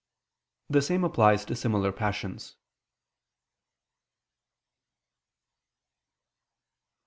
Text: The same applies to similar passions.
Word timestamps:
The 0.67 0.81
same 0.81 1.03
applies 1.03 1.45
to 1.45 1.55
similar 1.55 1.91
passions. 1.91 2.55